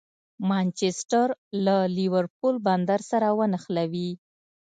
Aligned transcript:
مانچسټر 0.49 1.27
له 1.65 1.75
لېورپول 1.97 2.55
بندر 2.65 2.99
سره 3.11 3.27
ونښلوي. 3.39 4.11